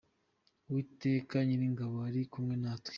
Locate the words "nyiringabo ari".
1.45-2.21